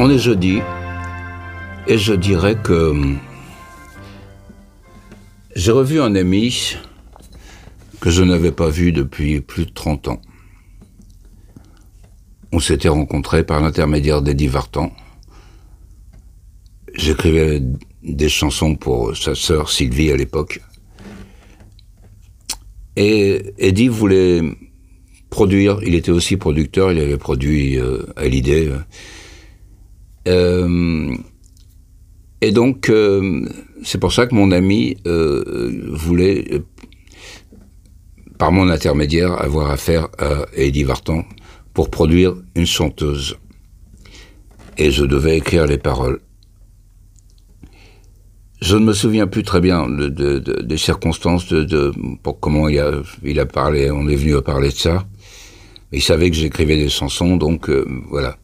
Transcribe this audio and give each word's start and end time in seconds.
On 0.00 0.08
est 0.10 0.18
jeudi 0.18 0.60
et 1.88 1.98
je 1.98 2.14
dirais 2.14 2.56
que 2.62 2.94
j'ai 5.56 5.72
revu 5.72 6.00
un 6.00 6.14
ami 6.14 6.76
que 7.98 8.08
je 8.08 8.22
n'avais 8.22 8.52
pas 8.52 8.68
vu 8.68 8.92
depuis 8.92 9.40
plus 9.40 9.66
de 9.66 9.72
30 9.72 10.06
ans. 10.06 10.22
On 12.52 12.60
s'était 12.60 12.88
rencontrés 12.88 13.42
par 13.42 13.60
l'intermédiaire 13.60 14.22
d'Eddie 14.22 14.46
Vartan. 14.46 14.92
J'écrivais 16.94 17.60
des 18.04 18.28
chansons 18.28 18.76
pour 18.76 19.16
sa 19.16 19.34
sœur 19.34 19.68
Sylvie 19.68 20.12
à 20.12 20.16
l'époque. 20.16 20.60
Et 22.94 23.52
Eddie 23.58 23.88
voulait 23.88 24.42
produire, 25.28 25.80
il 25.82 25.96
était 25.96 26.12
aussi 26.12 26.36
producteur, 26.36 26.92
il 26.92 27.00
avait 27.00 27.18
produit 27.18 27.80
euh. 27.80 28.06
Euh, 28.16 28.78
et 32.40 32.52
donc, 32.52 32.88
euh, 32.88 33.44
c'est 33.82 33.98
pour 33.98 34.12
ça 34.12 34.26
que 34.26 34.34
mon 34.34 34.52
ami 34.52 34.96
voulait, 35.04 36.62
par 38.38 38.52
mon 38.52 38.68
intermédiaire, 38.68 39.32
avoir 39.40 39.70
affaire 39.70 40.08
à 40.18 40.46
Eddie 40.54 40.84
Vartan 40.84 41.24
pour 41.74 41.90
produire 41.90 42.34
une 42.54 42.66
chanteuse. 42.66 43.36
Et 44.78 44.90
je 44.90 45.04
devais 45.04 45.36
écrire 45.36 45.66
les 45.66 45.78
paroles. 45.78 46.20
Je 48.60 48.76
ne 48.76 48.84
me 48.84 48.92
souviens 48.92 49.28
plus 49.28 49.44
très 49.44 49.60
bien 49.60 49.88
de, 49.88 50.38
des 50.38 50.76
circonstances 50.76 51.46
de, 51.46 51.92
comment 52.40 52.68
il 52.68 52.78
a, 53.40 53.46
parlé. 53.46 53.90
On 53.90 54.08
est 54.08 54.16
venu 54.16 54.36
à 54.36 54.42
parler 54.42 54.70
de 54.70 54.74
ça. 54.74 55.06
Il 55.92 56.02
savait 56.02 56.30
que 56.30 56.36
j'écrivais 56.36 56.76
des 56.76 56.88
chansons, 56.88 57.36
donc 57.36 57.70
euh, 57.70 57.86
voilà. 58.10 58.36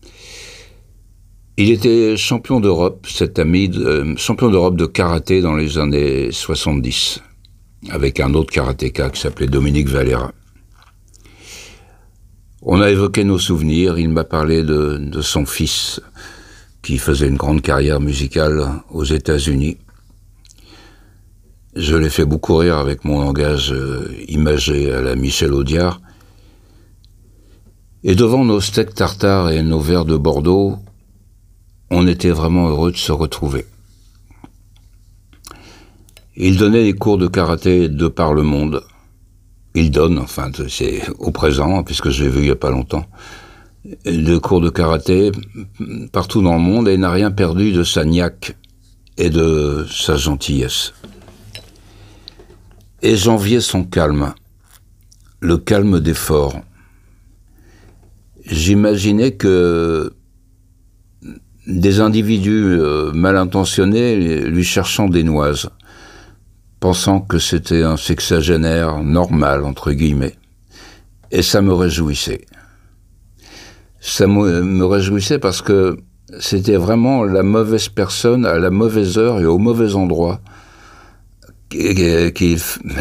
Il 1.56 1.70
était 1.70 2.16
champion 2.16 2.58
d'Europe, 2.58 3.06
cet 3.08 3.38
ami, 3.38 3.70
euh, 3.77 4.16
champion 4.16 4.50
d'Europe 4.50 4.74
de 4.74 4.86
karaté 4.86 5.41
dans 5.41 5.55
les 5.55 5.78
années 5.78 6.33
70, 6.33 7.20
avec 7.91 8.19
un 8.19 8.34
autre 8.34 8.52
karatéka 8.52 9.08
qui 9.10 9.20
s'appelait 9.20 9.47
Dominique 9.47 9.88
Valera. 9.88 10.32
On 12.60 12.80
a 12.80 12.91
évoqué 12.91 13.22
nos 13.22 13.38
souvenirs, 13.38 14.00
il 14.00 14.08
m'a 14.08 14.25
parlé 14.25 14.64
de, 14.64 15.20
son 15.20 15.47
fils, 15.47 16.00
qui 16.82 16.98
faisait 16.98 17.28
une 17.28 17.36
grande 17.36 17.62
carrière 17.62 18.00
musicale 18.00 18.82
aux 18.91 19.05
États-Unis. 19.05 19.77
Je 21.77 21.94
l'ai 21.94 22.10
fait 22.10 22.25
beaucoup 22.25 22.56
rire 22.56 22.78
avec 22.78 23.05
mon 23.05 23.20
langage 23.20 23.72
euh, 23.72 24.12
imagé 24.27 24.92
à 24.92 25.02
la 25.02 25.14
Michel 25.14 25.52
Audiard. 25.52 26.00
Et 28.02 28.16
devant 28.16 28.44
nos 28.44 28.60
steaks 28.60 28.94
tartares 28.94 29.50
et 29.50 29.62
nos 29.62 29.80
verres 29.80 30.05
de 30.05 30.16
Bordeaux, 30.16 30.78
on 31.90 32.06
était 32.06 32.30
vraiment 32.30 32.68
heureux 32.68 32.92
de 32.92 32.96
se 32.96 33.12
retrouver. 33.12 33.66
Il 36.36 36.56
donnait 36.56 36.84
des 36.84 36.94
cours 36.94 37.18
de 37.18 37.28
karaté 37.28 37.88
de 37.88 38.08
par 38.08 38.34
le 38.34 38.42
monde. 38.42 38.82
Il 39.74 39.91
donne, 39.91 40.18
enfin, 40.18 40.50
c'est 40.68 41.02
au 41.18 41.30
présent, 41.30 41.82
puisque 41.84 42.10
je 42.10 42.24
l'ai 42.24 42.30
vu 42.30 42.41
il 42.41 42.44
n'y 42.44 42.50
a 42.50 42.56
pas 42.56 42.70
longtemps, 42.70 43.06
des 44.04 44.41
cours 44.41 44.60
de 44.60 44.70
karaté 44.70 45.30
partout 46.12 46.42
dans 46.42 46.54
le 46.54 46.60
monde 46.60 46.88
et 46.88 46.96
n'a 46.96 47.10
rien 47.10 47.30
perdu 47.30 47.72
de 47.72 47.84
sa 47.84 48.04
niaque 48.04 48.56
et 49.16 49.30
de 49.30 49.86
sa 49.91 50.16
gentillesse. 50.16 50.92
Et 53.02 53.16
j'enviais 53.16 53.60
son 53.60 53.84
calme, 53.84 54.34
le 55.41 55.58
calme 55.58 56.00
des 56.00 56.14
forts. 56.14 56.60
J'imaginais 58.46 59.32
que 59.32 60.14
des 61.66 62.00
individus 62.00 62.78
euh, 62.78 63.12
mal 63.12 63.36
intentionnés 63.36 64.41
lui 64.41 64.64
cherchant 64.64 65.08
des 65.08 65.22
noises, 65.22 65.70
pensant 66.80 67.20
que 67.20 67.38
c'était 67.38 67.82
un 67.82 67.97
sexagénaire 67.97 69.02
normal, 69.02 69.64
entre 69.64 69.92
guillemets. 69.92 70.36
Et 71.30 71.42
ça 71.42 71.62
me 71.62 71.72
réjouissait. 71.72 72.44
Ça 74.00 74.26
me 74.26 74.84
réjouissait 74.84 75.38
parce 75.38 75.62
que 75.62 75.97
c'était 76.41 76.76
vraiment 76.76 77.24
la 77.24 77.42
mauvaise 77.42 77.88
personne 77.88 78.47
à 78.47 78.58
la 78.58 78.70
mauvaise 78.70 79.19
heure 79.19 79.41
et 79.41 79.47
au 79.47 79.58
mauvais 79.58 79.94
endroit 79.94 80.41
qu'il 81.70 82.32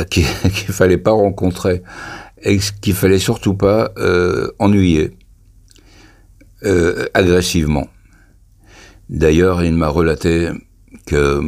qu 0.10 0.72
fallait 0.72 0.98
pas 0.98 1.12
rencontrer 1.12 1.84
et 2.42 2.60
qu'il 2.82 2.96
fallait 2.96 3.20
surtout 3.20 3.54
pas 3.54 3.92
euh, 3.98 4.50
ennuyer 4.60 5.12
euh, 6.64 7.06
agressivement. 7.14 7.88
D'ailleurs, 9.14 9.64
il 9.64 9.76
m'a 9.76 9.90
relaté 9.90 10.50
que 11.06 11.42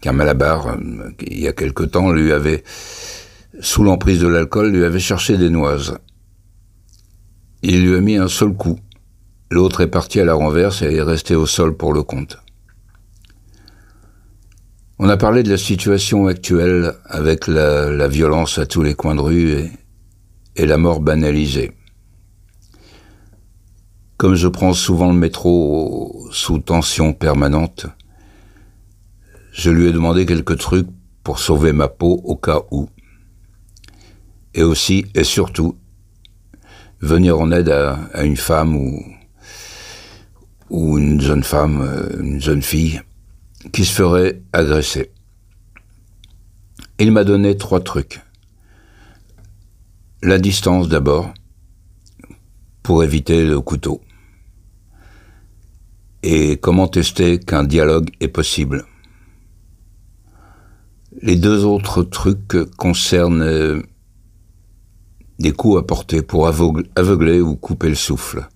qu'un 0.00 0.12
malabar, 0.12 0.76
il 1.26 1.40
y 1.40 1.48
a 1.48 1.52
quelque 1.52 1.82
temps, 1.82 2.12
lui 2.12 2.32
avait, 2.32 2.62
sous 3.60 3.82
l'emprise 3.82 4.20
de 4.20 4.28
l'alcool, 4.28 4.70
lui 4.70 4.84
avait 4.84 5.00
cherché 5.00 5.36
des 5.36 5.50
noises. 5.50 5.98
Il 7.62 7.84
lui 7.84 7.96
a 7.96 8.00
mis 8.00 8.16
un 8.16 8.28
seul 8.28 8.52
coup. 8.52 8.78
L'autre 9.50 9.80
est 9.80 9.88
parti 9.88 10.20
à 10.20 10.24
la 10.24 10.34
renverse 10.34 10.82
et 10.82 10.94
est 10.94 11.02
resté 11.02 11.34
au 11.34 11.46
sol 11.46 11.76
pour 11.76 11.92
le 11.92 12.04
compte. 12.04 12.38
On 15.00 15.08
a 15.08 15.16
parlé 15.16 15.42
de 15.42 15.50
la 15.50 15.56
situation 15.56 16.26
actuelle 16.26 16.92
avec 17.06 17.48
la, 17.48 18.06
violence 18.06 18.58
à 18.58 18.66
tous 18.66 18.82
les 18.82 18.94
coins 18.94 19.14
de 19.14 19.20
rue 19.20 19.50
et, 19.52 19.70
et 20.56 20.66
la 20.66 20.76
mort 20.76 21.00
banalisée. 21.00 21.72
Comme 24.18 24.34
je 24.34 24.48
prends 24.48 24.74
souvent 24.74 25.12
le 25.12 25.16
métro 25.16 26.26
sous 26.32 26.58
tension 26.58 27.12
permanente, 27.12 27.86
je 29.52 29.70
lui 29.70 29.86
ai 29.86 29.92
demandé 29.92 30.26
quelques 30.26 30.58
trucs 30.58 30.88
pour 31.22 31.38
sauver 31.38 31.72
ma 31.72 31.86
peau 31.86 32.20
au 32.24 32.34
cas 32.34 32.62
où. 32.72 32.88
Et 34.54 34.64
aussi, 34.64 35.06
et 35.14 35.22
surtout, 35.22 35.78
venir 37.00 37.38
en 37.38 37.52
aide 37.52 37.68
à, 37.68 38.24
une 38.24 38.36
femme 38.36 38.74
ou, 38.74 39.04
ou 40.68 40.98
une 40.98 41.20
jeune 41.20 41.44
femme, 41.44 41.80
euh, 41.80 42.20
une 42.20 42.40
jeune 42.40 42.62
fille 42.62 43.00
qui 43.72 43.84
se 43.84 43.92
ferait 43.92 44.42
agresser. 44.52 45.12
Il 46.98 47.12
m'a 47.12 47.22
donné 47.22 47.56
trois 47.56 47.84
trucs. 47.84 48.20
La 50.22 50.40
distance 50.40 50.88
d'abord, 50.88 51.32
pour 52.82 53.04
éviter 53.04 53.46
le 53.46 53.60
couteau. 53.60 54.00
Et 56.22 56.56
comment 56.56 56.88
tester 56.88 57.38
qu'un 57.38 57.64
dialogue 57.64 58.10
est 58.20 58.28
possible? 58.28 58.84
Les 61.22 61.36
deux 61.36 61.64
autres 61.64 62.02
trucs 62.02 62.56
concernent 62.76 63.42
euh, 63.42 63.82
des 65.38 65.52
coups 65.52 65.78
à 65.78 65.82
porter 65.82 66.22
pour 66.22 66.48
aveugler 66.48 67.40
ou 67.40 67.56
couper 67.56 67.88
le 67.88 67.94
souffle 67.94 68.48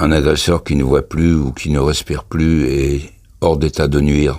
un 0.00 0.12
agresseur 0.12 0.64
qui 0.64 0.76
ne 0.76 0.82
voit 0.82 1.06
plus 1.06 1.34
ou 1.34 1.52
qui 1.52 1.68
ne 1.68 1.78
respire 1.78 2.24
plus 2.24 2.64
est 2.68 3.12
hors 3.42 3.58
d'état 3.58 3.86
de 3.86 4.00
nuire, 4.00 4.38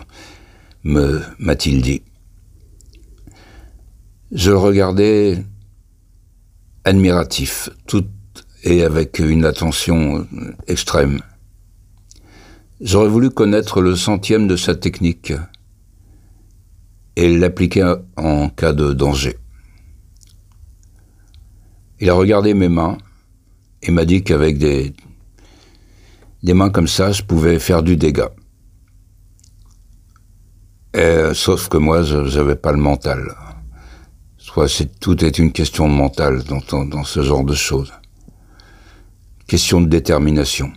me 0.83 1.21
m'a-t-il 1.37 1.83
dit. 1.83 2.01
Je 4.31 4.49
le 4.49 4.57
regardais 4.57 5.45
admiratif, 6.83 7.69
tout 7.85 8.05
et 8.63 8.83
avec 8.83 9.19
une 9.19 9.45
attention 9.45 10.27
extrême. 10.67 11.19
J'aurais 12.79 13.09
voulu 13.09 13.29
connaître 13.29 13.81
le 13.81 13.95
centième 13.95 14.47
de 14.47 14.55
sa 14.55 14.75
technique 14.75 15.33
et 17.15 17.37
l'appliquer 17.37 17.93
en 18.17 18.49
cas 18.49 18.73
de 18.73 18.93
danger. 18.93 19.37
Il 21.99 22.09
a 22.09 22.13
regardé 22.13 22.53
mes 22.53 22.69
mains 22.69 22.97
et 23.83 23.91
m'a 23.91 24.05
dit 24.05 24.23
qu'avec 24.23 24.57
des 24.57 24.93
des 26.43 26.55
mains 26.55 26.71
comme 26.71 26.87
ça, 26.87 27.11
je 27.11 27.21
pouvais 27.21 27.59
faire 27.59 27.83
du 27.83 27.97
dégât. 27.97 28.31
sauf 31.33 31.69
que 31.69 31.77
moi, 31.77 32.01
je 32.01 32.17
n'avais 32.17 32.55
pas 32.55 32.71
le 32.71 32.79
mental. 32.79 33.35
Soit 34.37 34.83
tout 34.99 35.23
est 35.23 35.37
une 35.37 35.51
question 35.51 35.87
de 35.87 35.93
mental 35.93 36.43
dans, 36.43 36.85
dans 36.85 37.03
ce 37.03 37.21
genre 37.21 37.43
de 37.43 37.53
choses. 37.53 37.93
Question 39.51 39.81
de 39.81 39.87
détermination. 39.87 40.71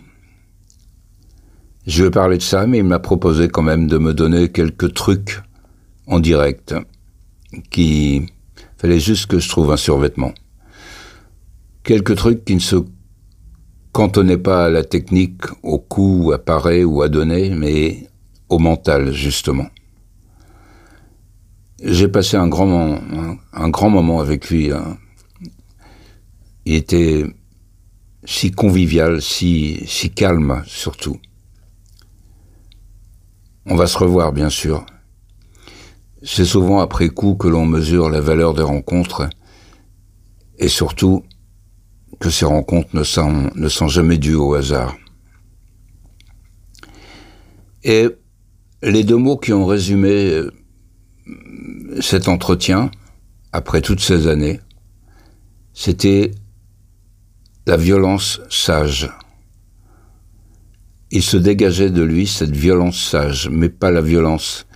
Je 1.87 2.03
vais 2.03 2.11
parler 2.11 2.35
de 2.35 2.41
ça, 2.41 2.67
mais 2.67 2.79
il 2.79 2.83
m'a 2.83 2.99
proposé 2.99 3.47
quand 3.47 3.61
même 3.61 3.87
de 3.87 3.97
me 3.97 4.13
donner 4.13 4.51
quelques 4.51 4.93
trucs 4.93 5.41
en 6.07 6.19
direct, 6.19 6.75
qui 7.69 8.25
fallait 8.77 8.99
juste 8.99 9.27
que 9.27 9.39
je 9.39 9.47
trouve 9.47 9.71
un 9.71 9.77
survêtement. 9.77 10.33
Quelques 11.83 12.17
trucs 12.17 12.43
qui 12.43 12.55
ne 12.55 12.59
se 12.59 12.75
quand 13.93 14.17
on 14.17 14.23
n'est 14.25 14.37
pas 14.37 14.65
à 14.65 14.69
la 14.69 14.83
technique, 14.83 15.43
au 15.63 15.79
coup, 15.79 16.33
à 16.33 16.37
parer 16.37 16.83
ou 16.83 17.01
à 17.01 17.07
donner, 17.07 17.51
mais 17.51 18.09
au 18.49 18.59
mental, 18.59 19.13
justement. 19.13 19.67
J'ai 21.81 22.09
passé 22.09 22.35
un 22.35 22.49
grand, 22.49 22.65
moment, 22.65 23.37
un, 23.53 23.69
grand 23.69 23.89
moment 23.89 24.19
avec 24.19 24.49
lui. 24.49 24.73
Hein. 24.73 24.97
Il 26.65 26.75
était 26.75 27.23
si 28.25 28.51
convivial, 28.51 29.21
si, 29.21 30.11
calme 30.15 30.63
surtout. 30.65 31.19
On 33.65 33.75
va 33.75 33.87
se 33.87 33.97
revoir, 33.97 34.33
bien 34.33 34.49
sûr. 34.49 34.85
C'est 36.23 36.45
souvent 36.45 36.79
après 36.79 37.09
coup 37.09 37.35
que 37.35 37.47
l'on 37.47 37.65
mesure 37.65 38.09
la 38.09 38.21
valeur 38.21 38.53
des 38.53 38.63
rencontres 38.63 39.29
et 40.57 40.67
surtout 40.67 41.23
que 42.19 42.29
ces 42.29 42.45
rencontres 42.45 42.95
ne 42.95 43.03
sont, 43.03 43.51
ne 43.55 43.69
sont 43.69 43.87
jamais 43.87 44.17
dues 44.17 44.35
au 44.35 44.53
hasard. 44.55 44.95
Et 47.83 48.07
les 48.81 49.03
deux 49.03 49.17
mots 49.17 49.37
qui 49.37 49.53
ont 49.53 49.65
résumé 49.65 50.31
euh, 50.31 50.51
cet 52.01 52.27
entretien, 52.27 52.89
après 53.51 53.81
toutes 53.81 53.99
ces 53.99 54.27
années, 54.27 54.59
c'était 55.73 56.31
la 57.67 57.77
violence 57.77 58.41
sage. 58.49 59.09
Il 61.09 61.23
se 61.23 61.37
dégageait 61.37 61.89
de 61.89 62.03
lui 62.03 62.27
cette 62.27 62.55
violence 62.55 63.01
sage, 63.01 63.49
mais 63.49 63.69
pas 63.69 63.89
la 63.89 64.01
violence 64.01 64.67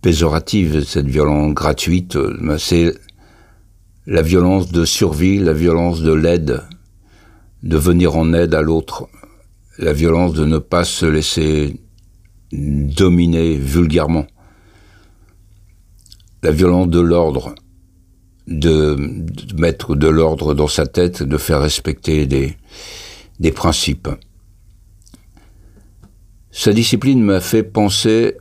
péjorative, 0.00 0.84
cette 0.84 1.08
violence 1.08 1.52
gratuite, 1.52 2.16
c'est 2.58 2.94
la 4.06 4.22
violence 4.22 4.70
de 4.70 4.84
survie, 4.84 5.38
la 5.38 5.52
violence 5.52 6.00
de 6.00 6.12
l'aide, 6.12 6.62
de 7.62 7.76
venir 7.76 8.16
en 8.16 8.32
aide 8.32 8.54
à 8.54 8.62
l'autre, 8.62 9.08
la 9.78 9.92
violence 9.92 10.32
de 10.34 10.44
ne 10.44 10.58
pas 10.58 10.84
se 10.84 11.06
laisser 11.06 11.80
dominer 12.52 13.56
vulgairement, 13.56 14.26
la 16.42 16.50
violence 16.50 16.88
de 16.88 17.00
l'ordre, 17.00 17.54
de, 18.46 18.96
mettre 19.56 19.96
de 19.96 20.08
l'ordre 20.08 20.54
dans 20.54 20.68
sa 20.68 20.86
tête, 20.86 21.22
de 21.22 21.38
faire 21.38 21.60
respecter 21.60 22.26
des, 22.26 22.56
des 23.40 23.52
principes. 23.52 24.08
Sa 26.50 26.72
discipline 26.72 27.22
m'a 27.22 27.40
fait 27.40 27.62
penser 27.62 28.36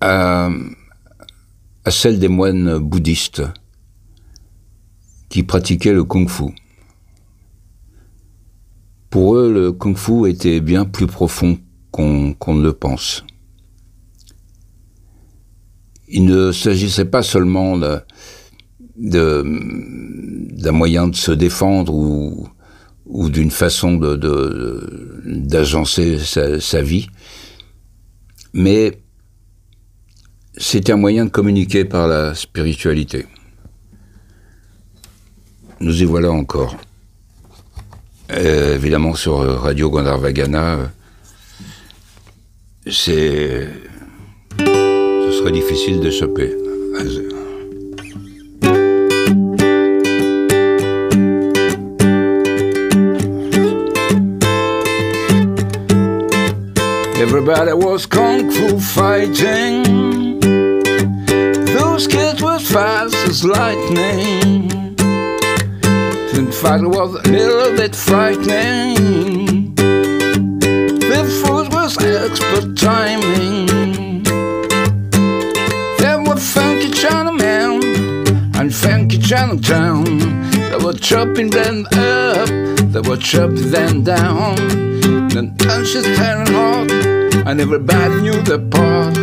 à, 0.00 0.50
à 1.84 1.90
celle 1.90 2.18
des 2.18 2.28
moines 2.28 2.78
bouddhistes 2.78 3.42
qui 5.28 5.42
pratiquaient 5.42 5.92
le 5.92 6.04
kung-fu. 6.04 6.54
Pour 9.10 9.36
eux, 9.36 9.52
le 9.52 9.72
kung-fu 9.72 10.30
était 10.30 10.60
bien 10.60 10.84
plus 10.84 11.06
profond 11.06 11.58
qu'on 11.90 12.34
ne 12.48 12.62
le 12.62 12.72
pense. 12.72 13.24
Il 16.08 16.24
ne 16.24 16.52
s'agissait 16.52 17.04
pas 17.04 17.22
seulement 17.22 17.76
d'un 18.96 20.72
moyen 20.72 21.08
de 21.08 21.16
se 21.16 21.32
défendre 21.32 21.94
ou, 21.94 22.48
ou 23.06 23.30
d'une 23.30 23.50
façon 23.50 23.96
d'agencer 25.24 26.16
de, 26.16 26.58
sa, 26.58 26.82
vie, 26.82 27.08
mais 28.52 28.98
c'est 30.56 30.90
un 30.90 30.96
moyen 30.96 31.24
de 31.26 31.30
communiquer 31.30 31.84
par 31.84 32.06
la 32.06 32.34
spiritualité. 32.34 33.26
Nous 35.80 36.02
y 36.02 36.04
voilà 36.04 36.30
encore. 36.30 36.76
Euh, 38.30 38.76
évidemment, 38.76 39.14
sur 39.14 39.38
Radio 39.60 39.90
Gandharvagana, 39.90 40.74
euh, 40.74 40.86
c'est. 42.86 43.68
Ce 44.58 45.32
serait 45.38 45.52
difficile 45.52 46.00
d'échapper. 46.00 46.54
Everybody 57.22 57.72
was 57.72 58.04
kung 58.04 58.50
fu 58.50 58.80
fighting. 58.80 60.40
Those 61.66 62.08
kids 62.08 62.42
were 62.42 62.58
fast 62.58 63.14
as 63.28 63.44
lightning. 63.44 64.68
In 66.34 66.50
fact, 66.50 66.82
it 66.82 66.88
was 66.88 67.14
a 67.14 67.22
little 67.30 67.76
bit 67.76 67.94
frightening. 67.94 69.72
The 70.98 71.22
food 71.38 71.72
was 71.72 71.96
expert 71.96 72.76
timing. 72.76 74.24
There 75.98 76.20
were 76.26 76.40
funky 76.40 76.90
Chinamen 76.90 78.56
and 78.56 78.74
funky 78.74 79.18
Chinatown. 79.18 80.18
They 80.70 80.84
were 80.84 80.94
chopping 80.94 81.50
them 81.50 81.86
up, 81.92 82.48
they 82.92 83.00
were 83.08 83.16
chopping 83.16 83.70
them 83.70 84.02
down. 84.02 84.56
Then 85.28 85.56
punches 85.56 86.04
tearing 86.16 87.11
and 87.46 87.60
everybody 87.60 88.14
knew 88.22 88.40
their 88.42 88.58
part. 88.58 89.16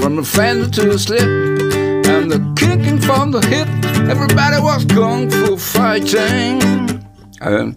From 0.00 0.18
a 0.18 0.24
fender 0.24 0.68
to 0.70 0.90
a 0.90 0.98
slip, 0.98 1.22
and 1.22 2.30
the 2.30 2.40
kicking 2.56 3.00
from 3.00 3.32
the 3.32 3.40
hip. 3.46 3.68
Everybody 4.08 4.60
was 4.60 4.84
kung 4.84 5.30
fu 5.30 5.56
fighting. 5.56 6.60
Euh, 7.42 7.72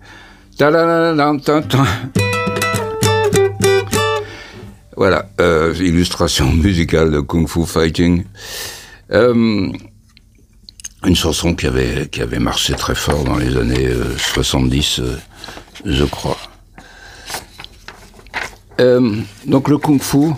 voilà, 4.96 5.26
euh, 5.40 5.74
illustration 5.76 6.52
musicale 6.52 7.12
de 7.12 7.20
Kung 7.22 7.48
Fu 7.48 7.66
Fighting. 7.66 8.26
Euh, 9.12 9.72
une 11.06 11.16
chanson 11.16 11.56
qui 11.56 11.68
avait, 11.68 12.08
qui 12.12 12.22
avait 12.22 12.40
marché 12.40 12.74
très 12.74 12.96
fort 12.96 13.24
dans 13.24 13.38
les 13.38 13.56
années 13.58 13.90
70, 14.18 15.02
je 15.86 16.06
crois. 16.06 16.38
Donc 19.46 19.70
le 19.70 19.78
Kung 19.78 20.02
Fu, 20.02 20.34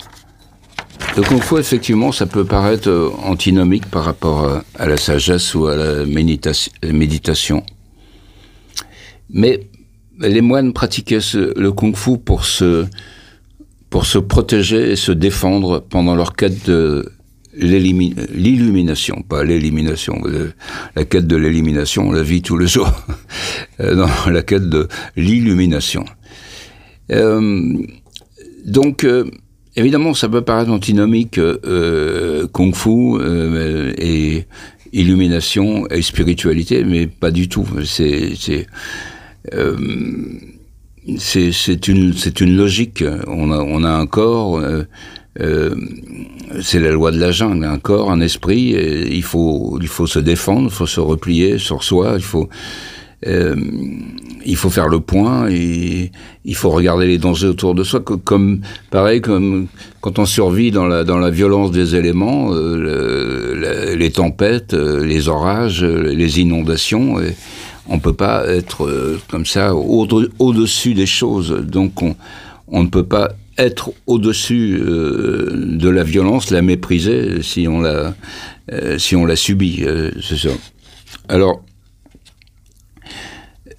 le 1.17 1.23
kung 1.23 1.41
fu, 1.41 1.57
effectivement, 1.57 2.13
ça 2.13 2.25
peut 2.25 2.45
paraître 2.45 2.89
euh, 2.89 3.09
antinomique 3.23 3.85
par 3.87 4.05
rapport 4.05 4.61
à 4.79 4.87
la 4.87 4.95
sagesse 4.95 5.53
ou 5.55 5.67
à 5.67 5.75
la 5.75 6.05
méditation. 6.05 7.63
Mais 9.29 9.67
les 10.19 10.39
moines 10.39 10.71
pratiquaient 10.71 11.19
le 11.33 11.71
kung 11.71 11.97
fu 11.97 12.17
pour 12.17 12.45
se, 12.45 12.85
pour 13.89 14.05
se 14.05 14.19
protéger 14.19 14.91
et 14.91 14.95
se 14.95 15.11
défendre 15.11 15.79
pendant 15.79 16.15
leur 16.15 16.33
quête 16.33 16.65
de 16.65 17.11
l'illumination, 17.53 19.21
pas 19.27 19.43
l'élimination. 19.43 20.21
La 20.95 21.03
quête 21.03 21.27
de 21.27 21.35
l'élimination, 21.35 22.07
on 22.07 22.11
la 22.13 22.23
vit 22.23 22.41
tous 22.41 22.57
les 22.57 22.67
jours. 22.67 22.91
Euh, 23.79 23.95
dans 23.95 24.29
la 24.29 24.43
quête 24.43 24.69
de 24.69 24.87
l'illumination. 25.15 26.05
Euh, 27.11 27.77
donc, 28.65 29.05
Évidemment, 29.75 30.13
ça 30.13 30.27
peut 30.27 30.41
paraître 30.41 30.69
antinomique, 30.69 31.37
euh, 31.37 32.45
kung 32.51 32.75
fu 32.75 32.89
euh, 32.89 33.93
et 33.97 34.45
illumination 34.91 35.87
et 35.87 36.01
spiritualité, 36.01 36.83
mais 36.83 37.07
pas 37.07 37.31
du 37.31 37.47
tout. 37.47 37.65
C'est 37.85 38.33
c'est 38.35 38.67
euh, 39.53 39.77
c'est 41.17 41.87
une 41.87 42.13
c'est 42.13 42.41
une 42.41 42.57
logique. 42.57 43.03
On 43.27 43.51
a 43.51 43.59
on 43.59 43.83
a 43.85 43.91
un 43.91 44.07
corps. 44.07 44.57
Euh, 44.57 44.83
euh, 45.39 45.73
c'est 46.61 46.81
la 46.81 46.91
loi 46.91 47.11
de 47.11 47.17
la 47.17 47.31
jungle, 47.31 47.63
un 47.63 47.79
corps, 47.79 48.11
un 48.11 48.19
esprit, 48.19 48.75
il 49.09 49.23
faut 49.23 49.79
il 49.81 49.87
faut 49.87 50.05
se 50.05 50.19
défendre, 50.19 50.67
il 50.69 50.75
faut 50.75 50.85
se 50.85 50.99
replier 50.99 51.57
sur 51.57 51.85
soi, 51.85 52.15
il 52.17 52.23
faut 52.23 52.49
euh, 53.27 53.55
il 54.45 54.55
faut 54.55 54.69
faire 54.69 54.89
le 54.89 54.99
point 54.99 55.47
et 55.49 56.11
il 56.45 56.55
faut 56.55 56.71
regarder 56.71 57.05
les 57.05 57.19
dangers 57.19 57.47
autour 57.47 57.75
de 57.75 57.83
soi 57.83 58.01
comme 58.01 58.61
pareil 58.89 59.21
comme 59.21 59.67
quand 60.01 60.17
on 60.17 60.25
survit 60.25 60.71
dans 60.71 60.87
la 60.87 61.29
violence 61.29 61.71
des 61.71 61.95
éléments 61.95 62.49
euh, 62.51 63.95
les 63.95 64.11
tempêtes 64.11 64.73
euh, 64.73 65.05
les 65.05 65.27
orages 65.27 65.83
les 65.83 66.39
inondations 66.39 67.21
et 67.21 67.35
on 67.87 67.99
peut 67.99 68.13
pas 68.13 68.47
être 68.47 68.85
euh, 68.85 69.19
comme 69.29 69.45
ça 69.45 69.75
au-dessus 69.75 70.93
des 70.93 71.05
choses. 71.05 71.51
Donc 71.51 72.01
on 72.67 72.83
ne 72.83 72.87
peut 72.87 73.05
pas 73.05 73.31
être 73.57 73.91
au-dessus 74.07 74.79
euh, 74.81 75.51
de 75.53 75.89
la 75.89 76.03
violence 76.03 76.51
la 76.51 76.61
mépriser 76.61 77.43
si 77.43 77.67
on 77.67 77.81
la 77.81 78.13
la 78.69 79.35
subit 79.35 79.83
c'est 80.21 80.37
ça. 80.37 80.49
Alors 81.27 81.61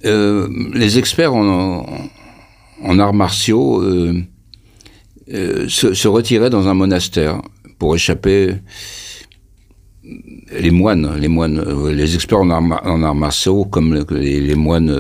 euh, 0.05 0.49
les 0.75 0.99
experts 0.99 1.35
en, 1.35 1.85
arts 2.99 3.15
martiaux 3.15 3.83
euh, 3.83 4.21
euh, 5.33 5.69
se, 5.69 6.09
retiraient 6.09 6.51
dans 6.51 6.69
un 6.69 6.75
monastère 6.75 7.41
pour 7.79 7.95
échapper. 7.95 8.55
Les 10.59 10.71
moines, 10.71 11.17
les 11.19 11.29
moines, 11.29 11.63
les 11.91 12.15
experts 12.15 12.41
en 12.41 12.51
arts, 12.51 13.15
martiaux, 13.15 13.65
comme 13.65 14.05
les, 14.11 14.55
moines 14.55 14.95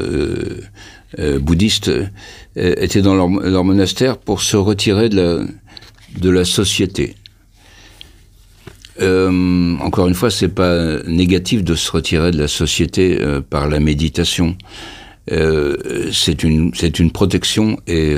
bouddhistes, 1.40 1.90
étaient 2.56 3.02
dans 3.02 3.14
leur, 3.14 3.64
monastère 3.64 4.18
pour 4.18 4.40
se 4.40 4.56
retirer 4.56 5.08
de 5.08 5.48
la 6.22 6.44
société. 6.44 7.16
Euh, 9.00 9.76
encore 9.78 10.08
une 10.08 10.14
fois, 10.14 10.30
c'est 10.30 10.48
pas 10.48 11.02
négatif 11.04 11.64
de 11.64 11.74
se 11.74 11.90
retirer 11.90 12.30
de 12.30 12.38
la 12.38 12.48
société 12.48 13.18
euh, 13.20 13.40
par 13.40 13.68
la 13.68 13.80
méditation. 13.80 14.56
c'est 15.28 16.42
une, 16.42 16.72
une 16.98 17.10
protection 17.12 17.78
et, 17.86 18.16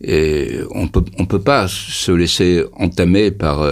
et 0.00 0.58
on 0.70 0.88
peut, 0.88 1.04
on 1.18 1.26
peut 1.26 1.42
pas 1.42 1.68
se 1.68 2.10
laisser 2.10 2.64
entamer 2.76 3.30
par 3.30 3.62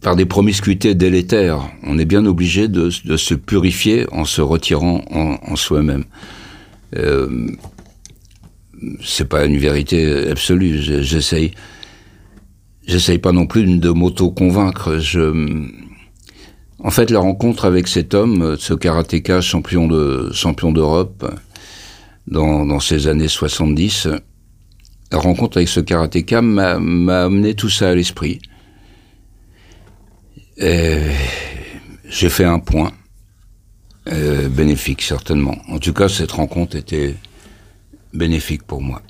par 0.00 0.16
des 0.16 0.26
promiscuités 0.26 0.94
délétères. 0.94 1.70
On 1.82 1.98
est 1.98 2.04
bien 2.04 2.26
obligé 2.26 2.68
de, 2.68 2.90
de 3.04 3.16
se 3.16 3.34
purifier 3.34 4.06
en 4.12 4.24
se 4.24 4.40
retirant 4.40 5.02
en, 5.10 5.38
en 5.42 5.56
soi-même. 5.56 6.04
Euh, 6.96 7.48
c'est 9.02 9.28
pas 9.28 9.44
une 9.46 9.56
vérité 9.56 10.28
absolue. 10.30 10.78
J'essaye, 11.02 11.52
j'essaye 12.86 13.18
pas 13.18 13.32
non 13.32 13.46
plus 13.46 13.78
de 13.78 13.90
m'auto-convaincre. 13.90 14.98
En 16.78 16.90
fait, 16.90 17.10
la 17.10 17.20
rencontre 17.20 17.64
avec 17.64 17.88
cet 17.88 18.14
homme, 18.14 18.56
ce 18.58 18.74
karatéka 18.74 19.40
champion 19.40 19.88
de 19.88 20.30
champion 20.32 20.72
d'Europe 20.72 21.24
dans, 22.26 22.64
dans 22.64 22.80
ces 22.80 23.08
années 23.08 23.28
70, 23.28 24.08
la 25.12 25.18
rencontre 25.18 25.58
avec 25.58 25.68
ce 25.68 25.80
karatéka 25.80 26.42
m'a 26.42 27.24
amené 27.24 27.54
tout 27.54 27.70
ça 27.70 27.90
à 27.90 27.94
l'esprit. 27.94 28.40
J'ai 30.58 32.28
fait 32.28 32.44
un 32.44 32.58
point. 32.58 32.92
Euh, 34.08 34.48
bénéfique 34.48 35.02
certainement. 35.02 35.56
En 35.68 35.78
tout 35.80 35.92
cas, 35.92 36.08
cette 36.08 36.30
rencontre 36.30 36.76
était 36.76 37.16
bénéfique 38.12 38.62
pour 38.62 38.80
moi. 38.80 39.02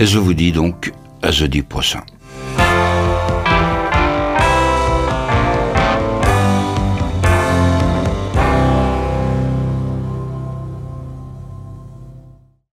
Et 0.00 0.06
je 0.06 0.18
vous 0.18 0.32
dis 0.32 0.50
donc 0.50 0.92
à 1.20 1.30
jeudi 1.30 1.60
prochain. 1.60 2.00